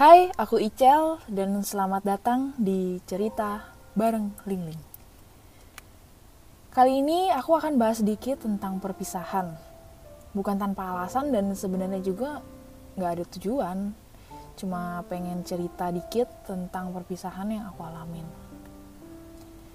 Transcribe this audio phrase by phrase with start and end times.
[0.00, 4.82] Hai, aku Icel dan selamat datang di cerita bareng Ling Ling.
[6.72, 9.52] Kali ini aku akan bahas sedikit tentang perpisahan.
[10.32, 12.40] Bukan tanpa alasan dan sebenarnya juga
[12.96, 13.92] nggak ada tujuan.
[14.56, 18.24] Cuma pengen cerita dikit tentang perpisahan yang aku alamin.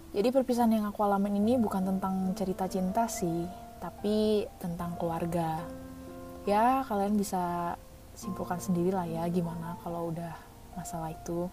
[0.09, 3.45] Jadi perpisahan yang aku alamin ini bukan tentang cerita cinta sih,
[3.77, 5.61] tapi tentang keluarga.
[6.49, 7.77] Ya, kalian bisa
[8.15, 10.33] simpulkan sendiri lah ya gimana kalau udah
[10.73, 11.51] masalah itu.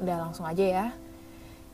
[0.00, 0.86] Udah langsung aja ya.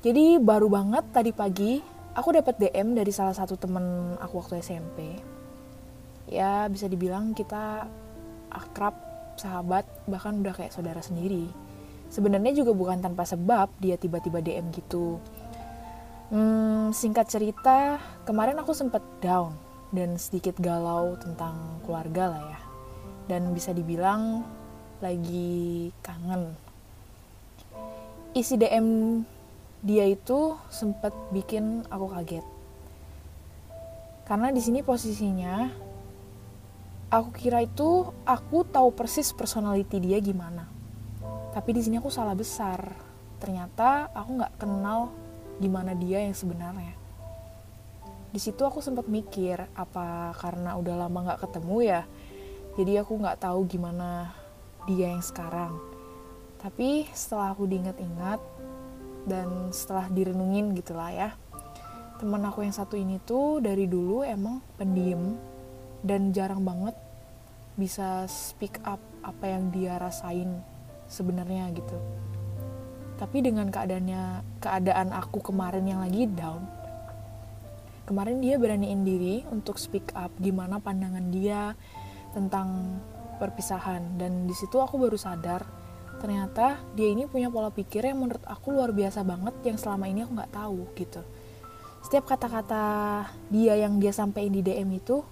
[0.01, 1.79] Jadi baru banget tadi pagi
[2.17, 5.21] aku dapat DM dari salah satu temen aku waktu SMP
[6.27, 7.87] ya bisa dibilang kita
[8.51, 8.97] akrab
[9.39, 11.47] sahabat bahkan udah kayak saudara sendiri.
[12.09, 15.19] Sebenarnya juga bukan tanpa sebab dia tiba-tiba DM gitu.
[16.31, 19.55] Hmm, singkat cerita kemarin aku sempet down
[19.95, 22.66] dan sedikit galau tentang keluarga lah ya
[23.27, 24.47] dan bisa dibilang
[25.03, 26.55] lagi kangen.
[28.33, 29.21] Isi DM
[29.85, 32.47] dia itu sempat bikin aku kaget.
[34.27, 35.71] Karena di sini posisinya
[37.13, 40.67] aku kira itu aku tahu persis personality dia gimana.
[41.55, 42.83] Tapi di sini aku salah besar.
[43.39, 45.13] Ternyata aku nggak kenal
[45.63, 46.95] gimana dia yang sebenarnya.
[48.33, 52.03] Di situ aku sempat mikir apa karena udah lama nggak ketemu ya
[52.77, 54.37] jadi aku nggak tahu gimana
[54.85, 55.81] dia yang sekarang.
[56.61, 58.41] Tapi setelah aku diingat-ingat
[59.25, 61.31] dan setelah direnungin gitulah ya
[62.17, 65.37] teman aku yang satu ini tuh dari dulu emang pendiam
[66.01, 66.97] dan jarang banget
[67.77, 70.65] bisa speak up apa yang dia rasain
[71.13, 71.97] sebenarnya gitu.
[73.21, 76.65] Tapi dengan keadaannya keadaan aku kemarin yang lagi down
[78.07, 81.75] kemarin dia beraniin diri untuk speak up gimana pandangan dia
[82.37, 83.01] tentang
[83.41, 84.21] perpisahan.
[84.21, 85.65] Dan di situ aku baru sadar
[86.17, 90.25] ternyata dia ini punya pola pikir yang menurut aku luar biasa banget yang selama ini
[90.25, 91.21] aku nggak tahu gitu.
[92.05, 92.85] Setiap kata-kata
[93.49, 95.25] dia yang dia sampaikan di DM itu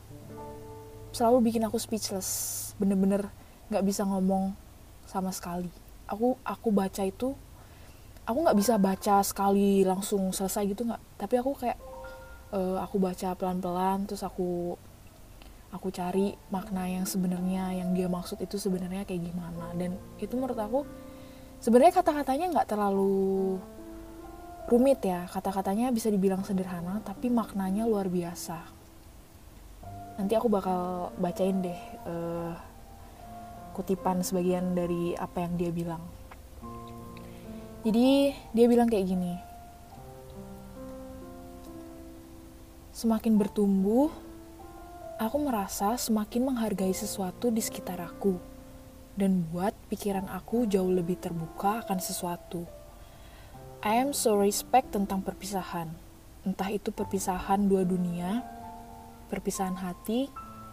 [1.12, 2.73] selalu bikin aku speechless.
[2.81, 3.28] Bener-bener
[3.69, 4.57] nggak bisa ngomong
[5.05, 5.69] sama sekali.
[6.09, 7.33] Aku aku baca itu
[8.25, 11.03] aku nggak bisa baca sekali langsung selesai gitu nggak.
[11.21, 11.78] Tapi aku kayak
[12.53, 14.77] uh, aku baca pelan-pelan terus aku
[15.75, 19.75] aku cari makna yang sebenarnya yang dia maksud itu sebenarnya kayak gimana.
[19.75, 20.87] Dan itu menurut aku
[21.59, 23.59] sebenarnya kata-katanya nggak terlalu
[24.71, 25.27] rumit ya.
[25.27, 28.63] Kata-katanya bisa dibilang sederhana tapi maknanya luar biasa.
[30.15, 32.55] Nanti aku bakal bacain deh uh,
[33.75, 36.03] kutipan sebagian dari apa yang dia bilang.
[37.83, 39.34] Jadi dia bilang kayak gini.
[42.95, 44.24] Semakin bertumbuh
[45.19, 48.35] aku merasa semakin menghargai sesuatu di sekitar aku
[49.15, 52.67] dan buat pikiran aku jauh lebih terbuka akan sesuatu.
[53.85, 55.93] I am so respect tentang perpisahan.
[56.43, 58.43] Entah itu perpisahan dua dunia,
[59.31, 60.29] perpisahan hati,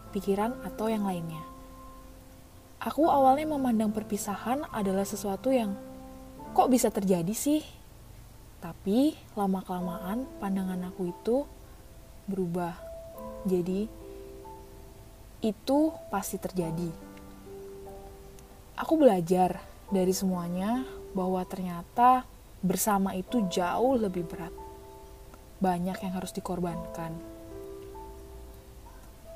[0.09, 1.43] pikiran, atau yang lainnya.
[2.81, 5.77] Aku awalnya memandang perpisahan adalah sesuatu yang
[6.57, 7.61] kok bisa terjadi sih?
[8.57, 11.45] Tapi lama-kelamaan pandangan aku itu
[12.25, 12.73] berubah.
[13.45, 14.00] Jadi
[15.41, 16.89] itu pasti terjadi.
[18.77, 20.85] Aku belajar dari semuanya
[21.17, 22.23] bahwa ternyata
[22.61, 24.53] bersama itu jauh lebih berat.
[25.61, 27.13] Banyak yang harus dikorbankan.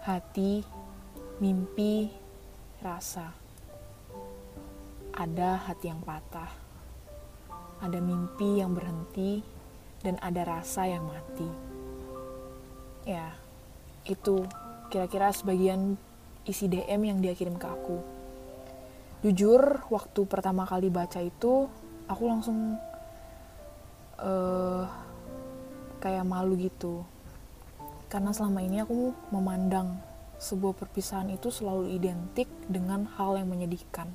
[0.06, 0.62] Hati,
[1.42, 2.10] mimpi,
[2.82, 3.34] rasa.
[5.14, 6.50] Ada hati yang patah.
[7.82, 9.42] Ada mimpi yang berhenti
[10.02, 11.50] dan ada rasa yang mati.
[13.06, 13.34] Ya,
[14.06, 14.46] itu
[14.96, 16.00] kira-kira sebagian
[16.48, 18.00] isi DM yang dia kirim ke aku.
[19.28, 21.68] Jujur, waktu pertama kali baca itu,
[22.08, 22.80] aku langsung
[24.24, 24.88] uh,
[26.00, 27.04] kayak malu gitu.
[28.08, 30.00] Karena selama ini aku memandang
[30.40, 34.08] sebuah perpisahan itu selalu identik dengan hal yang menyedihkan.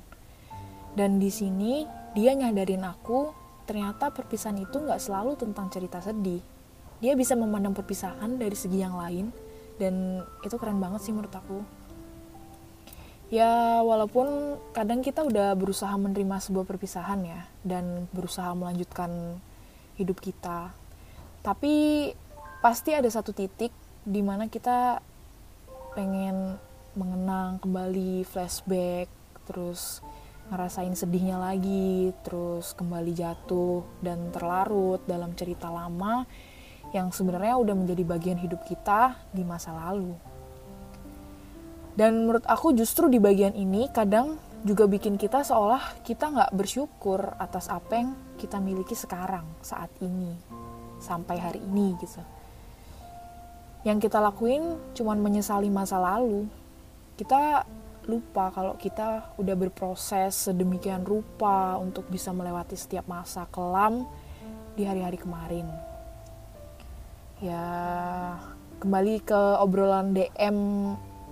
[0.97, 1.85] Dan di sini
[2.17, 3.29] dia nyadarin aku,
[3.69, 6.41] ternyata perpisahan itu nggak selalu tentang cerita sedih.
[6.97, 9.29] Dia bisa memandang perpisahan dari segi yang lain,
[9.81, 11.65] dan itu keren banget sih menurut aku.
[13.33, 19.41] Ya walaupun kadang kita udah berusaha menerima sebuah perpisahan ya dan berusaha melanjutkan
[19.97, 20.69] hidup kita.
[21.41, 22.11] Tapi
[22.61, 23.73] pasti ada satu titik
[24.05, 25.01] di mana kita
[25.97, 26.61] pengen
[26.93, 29.09] mengenang kembali flashback
[29.49, 30.03] terus
[30.51, 36.27] ngerasain sedihnya lagi terus kembali jatuh dan terlarut dalam cerita lama
[36.91, 40.11] yang sebenarnya udah menjadi bagian hidup kita di masa lalu.
[41.95, 47.33] Dan menurut aku justru di bagian ini kadang juga bikin kita seolah kita nggak bersyukur
[47.41, 50.35] atas apa yang kita miliki sekarang saat ini
[51.01, 52.21] sampai hari ini gitu.
[53.81, 56.45] Yang kita lakuin cuman menyesali masa lalu.
[57.17, 57.65] Kita
[58.09, 64.09] lupa kalau kita udah berproses sedemikian rupa untuk bisa melewati setiap masa kelam
[64.73, 65.90] di hari-hari kemarin
[67.41, 67.65] ya
[68.77, 70.57] kembali ke obrolan DM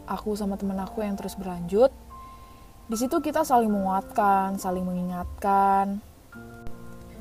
[0.10, 1.94] aku sama temen aku yang terus berlanjut
[2.90, 6.02] di situ kita saling menguatkan, saling mengingatkan.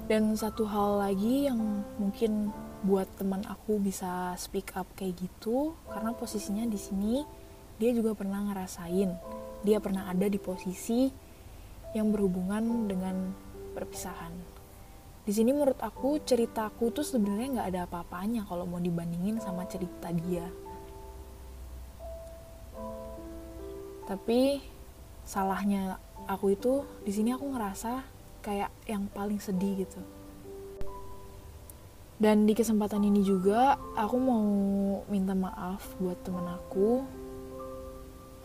[0.09, 2.49] Dan satu hal lagi yang mungkin
[2.81, 7.21] buat teman aku bisa speak up kayak gitu karena posisinya di sini
[7.77, 9.13] dia juga pernah ngerasain.
[9.61, 11.13] Dia pernah ada di posisi
[11.93, 13.37] yang berhubungan dengan
[13.77, 14.58] perpisahan.
[15.29, 20.09] Di sini menurut aku ceritaku tuh sebenarnya nggak ada apa-apanya kalau mau dibandingin sama cerita
[20.09, 20.49] dia.
[24.09, 24.65] Tapi
[25.29, 28.09] salahnya aku itu di sini aku ngerasa
[28.41, 30.01] kayak yang paling sedih gitu.
[32.17, 34.49] Dan di kesempatan ini juga aku mau
[35.13, 37.05] minta maaf buat temen aku.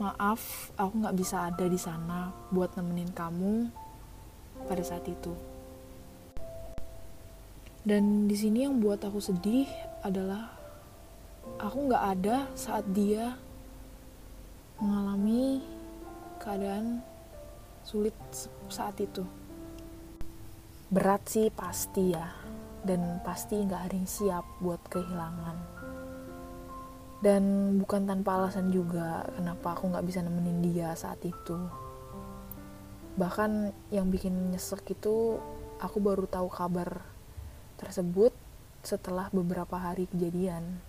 [0.03, 3.71] Maaf aku nggak bisa ada di sana buat nemenin kamu
[4.67, 5.52] pada saat itu
[7.83, 9.67] dan di sini yang buat aku sedih
[10.07, 10.55] adalah
[11.59, 13.35] aku nggak ada saat dia
[14.79, 15.59] mengalami
[16.39, 17.03] keadaan
[17.83, 18.15] sulit
[18.71, 19.27] saat itu.
[20.87, 22.27] Berat sih pasti ya.
[22.83, 25.57] Dan pasti nggak ada yang siap buat kehilangan.
[27.23, 31.55] Dan bukan tanpa alasan juga kenapa aku nggak bisa nemenin dia saat itu.
[33.15, 35.39] Bahkan yang bikin nyesek itu
[35.79, 37.12] aku baru tahu kabar
[37.83, 38.31] tersebut
[38.83, 40.79] setelah beberapa hari kejadian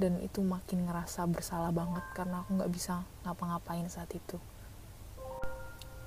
[0.00, 4.40] dan itu makin ngerasa bersalah banget karena aku nggak bisa ngapa-ngapain saat itu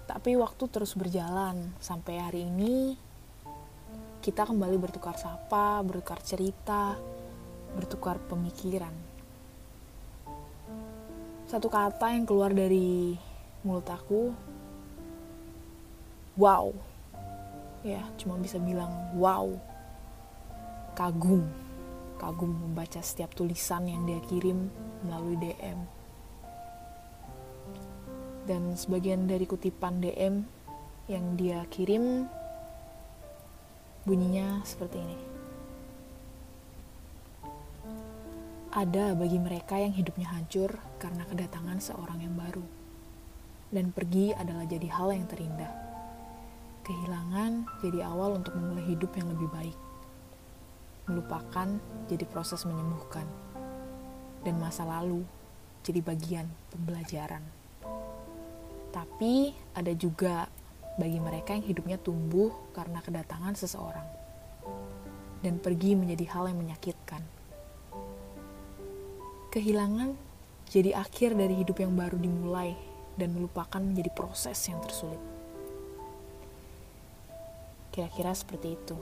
[0.03, 2.99] tapi waktu terus berjalan sampai hari ini
[4.23, 6.95] kita kembali bertukar sapa, bertukar cerita,
[7.75, 8.91] bertukar pemikiran.
[11.43, 13.19] Satu kata yang keluar dari
[13.67, 14.31] mulut aku,
[16.39, 16.71] wow.
[17.83, 19.51] Ya, cuma bisa bilang wow.
[20.93, 21.45] Kagum.
[22.21, 24.71] Kagum membaca setiap tulisan yang dia kirim
[25.03, 26.03] melalui DM
[28.43, 30.43] dan sebagian dari kutipan DM
[31.07, 32.27] yang dia kirim
[34.03, 35.19] bunyinya seperti ini.
[38.73, 42.65] Ada bagi mereka yang hidupnya hancur karena kedatangan seorang yang baru.
[43.73, 45.71] Dan pergi adalah jadi hal yang terindah.
[46.83, 49.82] Kehilangan jadi awal untuk memulai hidup yang lebih baik.
[51.09, 51.67] Melupakan
[52.07, 53.27] jadi proses menyembuhkan.
[54.43, 55.23] Dan masa lalu
[55.83, 57.43] jadi bagian pembelajaran.
[58.93, 60.47] Tapi ada juga
[60.95, 64.05] bagi mereka yang hidupnya tumbuh karena kedatangan seseorang
[65.43, 67.21] dan pergi menjadi hal yang menyakitkan.
[69.51, 70.15] Kehilangan
[70.71, 72.73] jadi akhir dari hidup yang baru dimulai
[73.19, 75.19] dan melupakan menjadi proses yang tersulit.
[77.93, 78.97] Kira-kira seperti itu.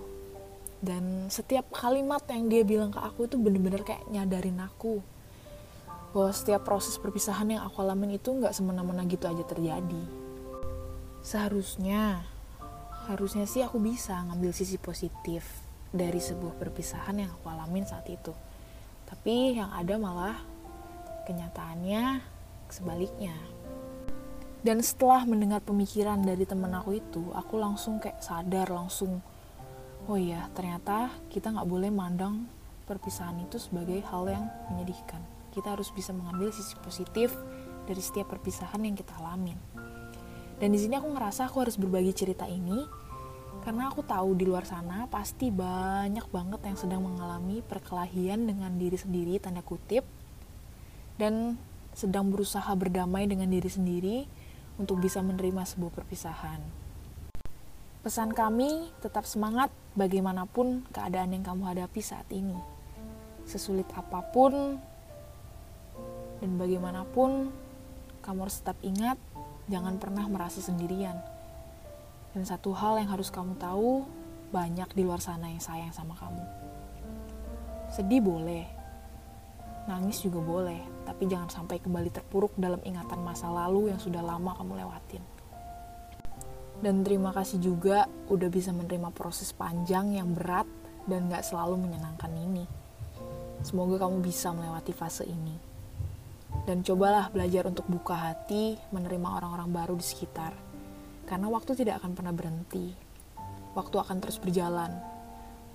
[0.81, 4.97] Dan setiap kalimat yang dia bilang ke aku itu bener-bener kayak nyadarin aku
[6.11, 10.03] bahwa setiap proses perpisahan yang aku alamin itu nggak semena-mena gitu aja terjadi.
[11.21, 12.25] Seharusnya,
[13.07, 15.45] harusnya sih aku bisa ngambil sisi positif
[15.93, 18.33] dari sebuah perpisahan yang aku alamin saat itu.
[19.05, 20.35] Tapi yang ada malah
[21.29, 22.19] kenyataannya
[22.67, 23.35] sebaliknya.
[24.61, 29.19] Dan setelah mendengar pemikiran dari temen aku itu, aku langsung kayak sadar langsung,
[30.08, 32.48] oh iya ternyata kita nggak boleh mandang
[32.86, 37.36] perpisahan itu sebagai hal yang menyedihkan kita harus bisa mengambil sisi positif
[37.86, 39.60] dari setiap perpisahan yang kita alamin.
[40.58, 42.88] Dan di sini aku ngerasa aku harus berbagi cerita ini
[43.62, 48.98] karena aku tahu di luar sana pasti banyak banget yang sedang mengalami perkelahian dengan diri
[48.98, 50.01] sendiri tanda kutip
[51.20, 51.60] dan
[51.93, 54.17] sedang berusaha berdamai dengan diri sendiri
[54.79, 56.62] untuk bisa menerima sebuah perpisahan.
[58.01, 62.55] Pesan kami tetap semangat bagaimanapun keadaan yang kamu hadapi saat ini.
[63.43, 64.79] Sesulit apa pun
[66.41, 67.53] dan bagaimanapun,
[68.25, 69.17] kamu harus tetap ingat,
[69.69, 71.21] jangan pernah merasa sendirian.
[72.33, 74.07] Dan satu hal yang harus kamu tahu,
[74.50, 76.41] banyak di luar sana yang sayang sama kamu.
[77.93, 78.65] Sedih boleh,
[79.86, 84.57] nangis juga boleh, tapi jangan sampai kembali terpuruk dalam ingatan masa lalu yang sudah lama
[84.57, 85.40] kamu lewatin.
[86.79, 90.65] Dan terima kasih juga udah bisa menerima proses panjang yang berat
[91.05, 92.63] dan gak selalu menyenangkan ini.
[93.61, 95.71] Semoga kamu bisa melewati fase ini
[96.65, 100.53] dan cobalah belajar untuk buka hati menerima orang-orang baru di sekitar
[101.25, 102.91] Karena waktu tidak akan pernah berhenti.
[103.71, 104.91] Waktu akan terus berjalan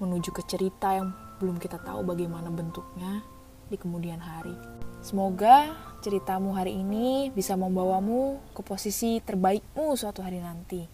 [0.05, 3.25] menuju ke cerita yang belum kita tahu bagaimana bentuknya
[3.71, 4.55] di kemudian hari.
[5.03, 5.71] Semoga
[6.03, 10.87] ceritamu hari ini bisa membawamu ke posisi terbaikmu suatu hari nanti.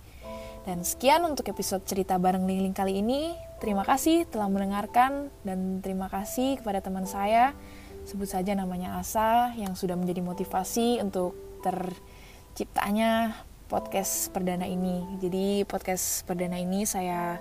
[0.63, 3.35] Dan sekian untuk episode cerita bareng Lingling kali ini.
[3.59, 7.55] Terima kasih telah mendengarkan dan terima kasih kepada teman saya
[8.03, 13.39] sebut saja namanya Asa yang sudah menjadi motivasi untuk terciptanya
[13.71, 15.07] podcast perdana ini.
[15.23, 17.39] Jadi podcast perdana ini saya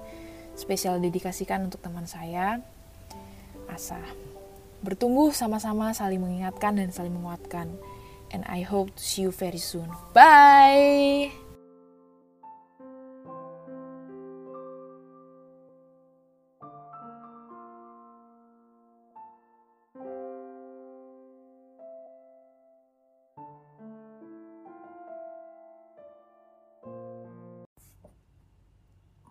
[0.53, 2.61] spesial dedikasikan untuk teman saya
[3.67, 4.30] Asa.
[4.81, 7.69] Bertumbuh sama-sama saling mengingatkan dan saling menguatkan.
[8.33, 9.85] And I hope to see you very soon.
[10.09, 11.29] Bye.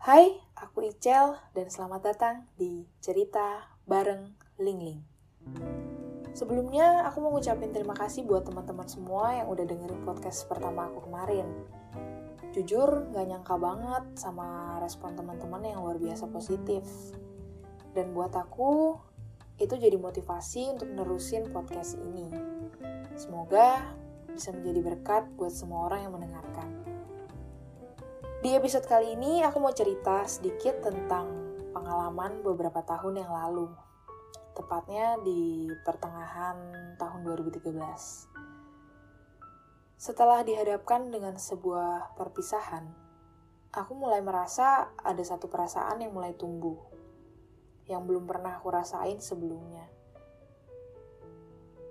[0.00, 5.09] Hai, aku Icel dan selamat datang di Cerita Bareng Lingling.
[6.40, 11.04] Sebelumnya, aku mau ngucapin terima kasih buat teman-teman semua yang udah dengerin podcast pertama aku
[11.04, 11.44] kemarin.
[12.56, 16.80] Jujur, gak nyangka banget sama respon teman-teman yang luar biasa positif.
[17.92, 18.96] Dan buat aku,
[19.60, 22.32] itu jadi motivasi untuk nerusin podcast ini.
[23.20, 23.92] Semoga
[24.32, 26.72] bisa menjadi berkat buat semua orang yang mendengarkan.
[28.40, 33.89] Di episode kali ini, aku mau cerita sedikit tentang pengalaman beberapa tahun yang lalu
[34.54, 36.56] tepatnya di pertengahan
[36.98, 37.70] tahun 2013.
[40.00, 42.88] Setelah dihadapkan dengan sebuah perpisahan,
[43.70, 46.80] aku mulai merasa ada satu perasaan yang mulai tumbuh,
[47.84, 49.86] yang belum pernah aku rasain sebelumnya.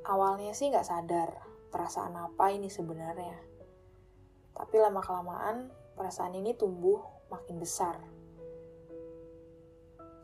[0.10, 1.30] Awalnya sih nggak sadar
[1.70, 3.38] perasaan apa ini sebenarnya,
[4.58, 6.98] tapi lama-kelamaan perasaan ini tumbuh
[7.30, 8.02] makin besar,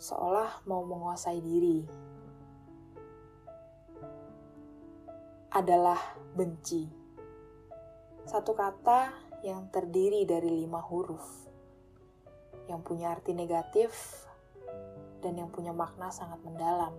[0.01, 2.04] seolah mau menguasai diri
[5.55, 6.83] adalah benci.
[8.27, 9.15] Satu kata
[9.47, 11.23] yang terdiri dari lima huruf,
[12.67, 13.95] yang punya arti negatif
[15.23, 16.91] dan yang punya makna sangat mendalam.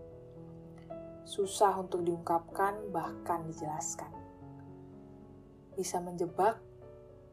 [1.28, 4.08] Susah untuk diungkapkan, bahkan dijelaskan.
[5.76, 6.56] Bisa menjebak,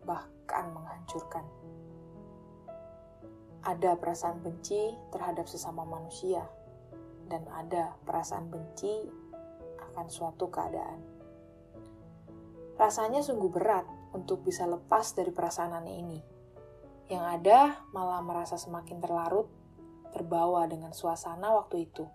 [0.04, 1.48] bahkan menghancurkan.
[3.64, 6.44] Ada perasaan benci terhadap sesama manusia,
[7.32, 9.08] dan ada perasaan benci
[9.94, 11.13] akan suatu keadaan.
[12.74, 16.20] Rasanya sungguh berat untuk bisa lepas dari perasaan aneh ini.
[17.10, 17.60] Yang ada
[17.94, 19.50] malah merasa semakin terlarut,
[20.10, 22.06] terbawa dengan suasana waktu itu.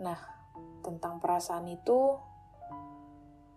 [0.00, 0.20] Nah,
[0.84, 2.16] tentang perasaan itu,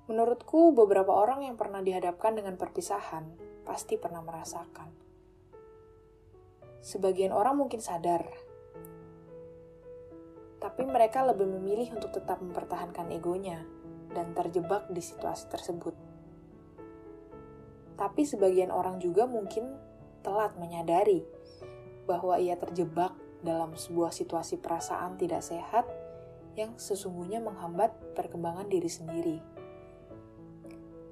[0.07, 3.23] menurutku beberapa orang yang pernah dihadapkan dengan perpisahan
[3.63, 4.89] pasti pernah merasakan.
[6.81, 8.25] Sebagian orang mungkin sadar,
[10.61, 13.61] tapi mereka lebih memilih untuk tetap mempertahankan egonya
[14.11, 15.95] dan terjebak di situasi tersebut.
[17.95, 19.71] Tapi sebagian orang juga mungkin
[20.25, 21.21] telat menyadari
[22.09, 25.85] bahwa ia terjebak dalam sebuah situasi perasaan tidak sehat
[26.57, 29.37] yang sesungguhnya menghambat perkembangan diri sendiri.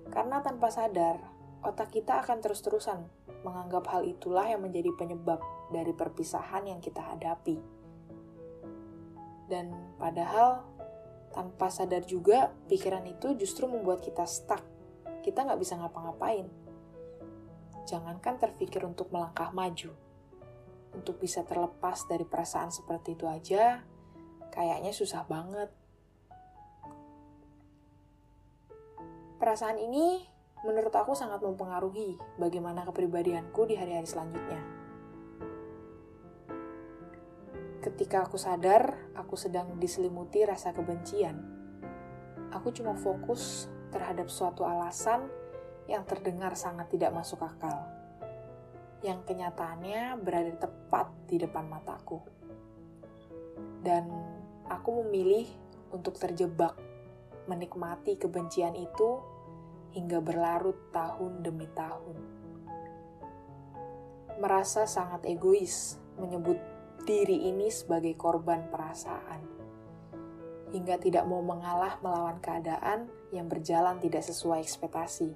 [0.10, 1.22] Karena tanpa sadar,
[1.62, 3.06] otak kita akan terus-terusan
[3.46, 5.40] menganggap hal itulah yang menjadi penyebab
[5.72, 7.62] dari perpisahan yang kita hadapi.
[9.50, 10.66] Dan padahal
[11.30, 14.62] tanpa sadar juga, pikiran itu justru membuat kita stuck.
[15.22, 16.50] Kita nggak bisa ngapa-ngapain.
[17.86, 19.94] Jangankan terpikir untuk melangkah maju.
[20.94, 23.86] Untuk bisa terlepas dari perasaan seperti itu aja,
[24.50, 25.70] kayaknya susah banget.
[29.38, 30.26] Perasaan ini
[30.68, 34.79] menurut aku sangat mempengaruhi bagaimana kepribadianku di hari-hari selanjutnya.
[37.80, 41.40] Ketika aku sadar, aku sedang diselimuti rasa kebencian.
[42.52, 45.32] Aku cuma fokus terhadap suatu alasan
[45.88, 47.88] yang terdengar sangat tidak masuk akal,
[49.00, 52.20] yang kenyataannya berada tepat di depan mataku.
[53.80, 54.12] Dan
[54.68, 55.48] aku memilih
[55.96, 56.76] untuk terjebak,
[57.48, 59.24] menikmati kebencian itu
[59.96, 62.18] hingga berlarut tahun demi tahun.
[64.44, 66.60] Merasa sangat egois menyebut
[67.04, 69.42] diri ini sebagai korban perasaan,
[70.74, 75.32] hingga tidak mau mengalah melawan keadaan yang berjalan tidak sesuai ekspektasi.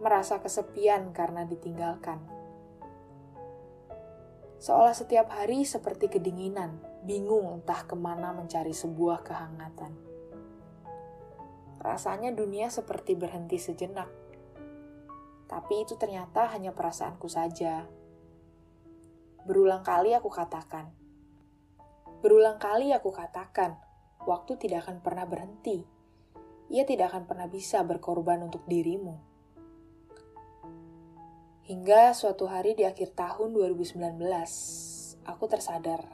[0.00, 2.20] Merasa kesepian karena ditinggalkan.
[4.60, 9.92] Seolah setiap hari seperti kedinginan, bingung entah ke mana mencari sebuah kehangatan.
[11.80, 14.08] Rasanya dunia seperti berhenti sejenak.
[15.48, 17.88] Tapi itu ternyata hanya perasaanku saja.
[19.50, 20.94] Berulang kali aku katakan,
[22.22, 23.82] berulang kali aku katakan,
[24.22, 25.82] waktu tidak akan pernah berhenti.
[26.70, 29.18] Ia tidak akan pernah bisa berkorban untuk dirimu.
[31.66, 34.22] Hingga suatu hari di akhir tahun 2019,
[35.26, 36.06] aku tersadar.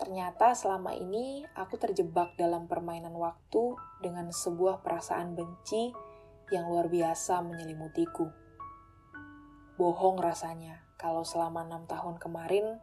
[0.00, 5.92] Ternyata selama ini aku terjebak dalam permainan waktu dengan sebuah perasaan benci
[6.48, 8.32] yang luar biasa menyelimutiku.
[9.76, 12.78] Bohong rasanya kalau selama enam tahun kemarin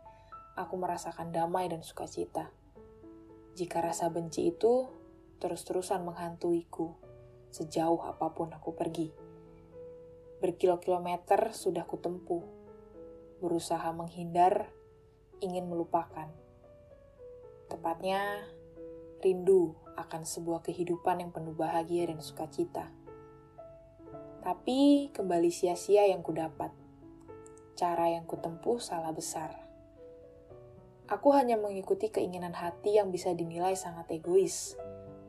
[0.59, 2.51] aku merasakan damai dan sukacita.
[3.55, 4.87] Jika rasa benci itu
[5.41, 6.95] terus-terusan menghantuiku
[7.51, 9.11] sejauh apa pun aku pergi.
[10.39, 12.41] Berkilo-kilometer sudah kutempuh,
[13.43, 14.71] berusaha menghindar,
[15.43, 16.31] ingin melupakan.
[17.67, 18.47] Tepatnya,
[19.21, 22.89] rindu akan sebuah kehidupan yang penuh bahagia dan sukacita.
[24.41, 26.80] Tapi kembali sia-sia yang kudapat.
[27.81, 29.57] Cara yang kutempuh salah besar.
[31.09, 34.77] Aku hanya mengikuti keinginan hati yang bisa dinilai sangat egois,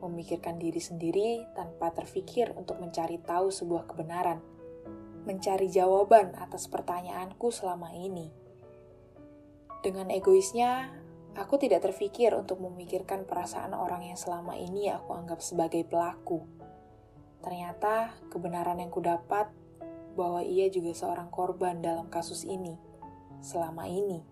[0.04, 4.44] memikirkan diri sendiri tanpa terfikir untuk mencari tahu sebuah kebenaran,
[5.24, 8.28] mencari jawaban atas pertanyaanku selama ini.
[9.80, 10.92] Dengan egoisnya,
[11.32, 16.44] aku tidak terfikir untuk memikirkan perasaan orang yang selama ini aku anggap sebagai pelaku
[17.42, 19.50] Ternyata kebenaran yang kudapat
[20.14, 22.76] bahwa ia juga seorang korban dalam kasus ini
[23.42, 24.22] selama ini.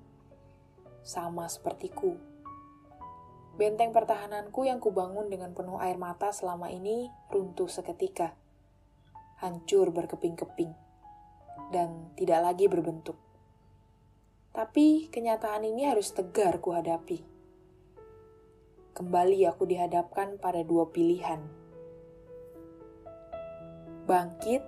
[1.01, 2.17] Sama sepertiku.
[3.57, 8.37] Benteng pertahananku yang kubangun dengan penuh air mata selama ini runtuh seketika.
[9.41, 10.73] Hancur berkeping-keping.
[11.73, 13.17] Dan tidak lagi berbentuk.
[14.51, 17.23] Tapi kenyataan ini harus tegar kuhadapi.
[18.93, 21.61] Kembali aku dihadapkan pada dua pilihan
[24.11, 24.67] bangkit,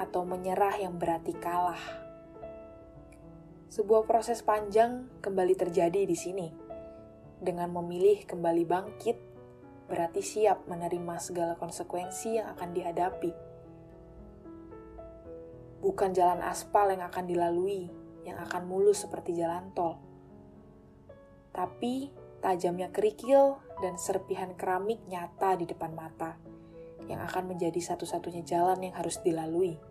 [0.00, 2.08] atau menyerah yang berarti kalah.
[3.68, 6.48] Sebuah proses panjang kembali terjadi di sini.
[7.38, 9.16] Dengan memilih kembali bangkit,
[9.86, 13.32] berarti siap menerima segala konsekuensi yang akan dihadapi.
[15.84, 17.88] Bukan jalan aspal yang akan dilalui,
[18.24, 20.00] yang akan mulus seperti jalan tol.
[21.52, 26.36] Tapi tajamnya kerikil dan serpihan keramik nyata di depan mata
[27.10, 29.89] yang akan menjadi satu-satunya jalan yang harus dilalui.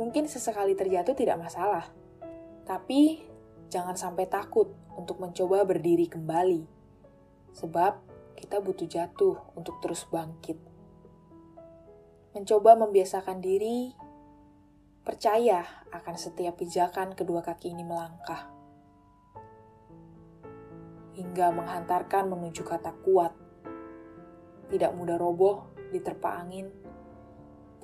[0.00, 1.92] Mungkin sesekali terjatuh tidak masalah,
[2.64, 3.20] tapi
[3.68, 6.64] jangan sampai takut untuk mencoba berdiri kembali,
[7.52, 8.00] sebab
[8.32, 10.56] kita butuh jatuh untuk terus bangkit.
[12.32, 13.92] Mencoba membiasakan diri,
[15.04, 18.48] percaya akan setiap pijakan kedua kaki ini melangkah,
[21.12, 23.36] hingga menghantarkan menuju kata kuat.
[24.72, 26.72] Tidak mudah roboh, diterpa angin,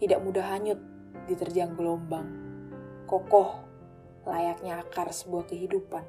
[0.00, 0.95] tidak mudah hanyut
[1.26, 2.26] diterjang gelombang,
[3.10, 3.62] kokoh
[4.26, 6.02] layaknya akar sebuah kehidupan.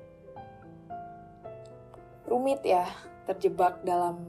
[2.28, 2.86] Rumit ya,
[3.30, 4.22] terjebak dalam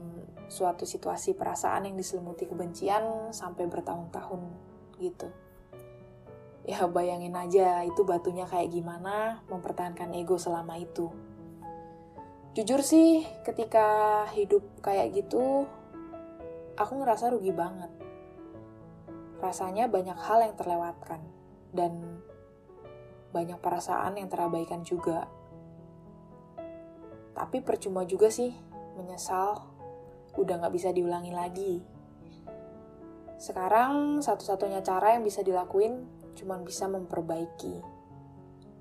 [0.49, 4.41] suatu situasi perasaan yang diselimuti kebencian sampai bertahun-tahun
[4.97, 5.29] gitu.
[6.65, 11.09] Ya bayangin aja itu batunya kayak gimana mempertahankan ego selama itu.
[12.57, 15.69] Jujur sih ketika hidup kayak gitu
[16.75, 17.91] aku ngerasa rugi banget.
[19.39, 21.23] Rasanya banyak hal yang terlewatkan,
[21.71, 22.19] dan
[23.31, 25.31] banyak perasaan yang terabaikan juga.
[27.31, 28.51] Tapi percuma juga sih,
[28.99, 29.63] menyesal,
[30.35, 31.73] udah gak bisa diulangi lagi.
[33.39, 36.03] Sekarang satu-satunya cara yang bisa dilakuin
[36.35, 37.79] cuma bisa memperbaiki.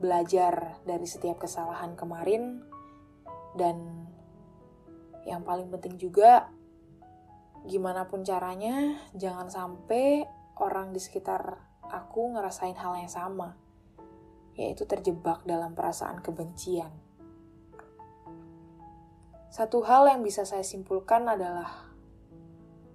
[0.03, 2.67] Belajar dari setiap kesalahan kemarin,
[3.55, 4.07] dan
[5.23, 6.51] yang paling penting juga
[7.67, 10.25] gimana pun caranya, jangan sampai
[10.61, 13.57] orang di sekitar aku ngerasain hal yang sama,
[14.59, 16.91] yaitu terjebak dalam perasaan kebencian.
[19.49, 21.89] Satu hal yang bisa saya simpulkan adalah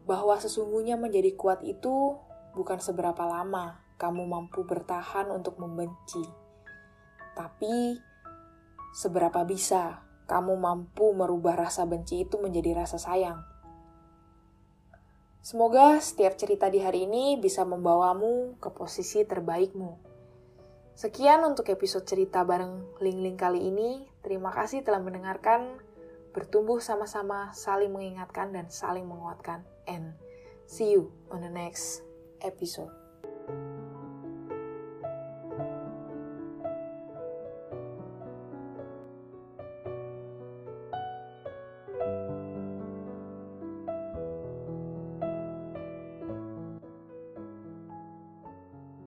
[0.06, 2.19] bahwa sesungguhnya menjadi kuat itu
[2.54, 6.21] bukan seberapa lama kamu mampu bertahan untuk membenci,
[7.34, 7.97] tapi
[8.93, 13.52] seberapa bisa kamu mampu merubah rasa benci itu menjadi rasa sayang.
[15.43, 19.99] Semoga setiap cerita di hari ini bisa membawamu ke posisi terbaikmu.
[20.95, 24.08] Sekian untuk episode cerita bareng Ling Ling kali ini.
[24.23, 25.84] Terima kasih telah mendengarkan.
[26.32, 29.67] Bertumbuh sama-sama, saling mengingatkan dan saling menguatkan.
[29.84, 30.15] And
[30.63, 32.08] see you on the next
[32.39, 32.95] episode.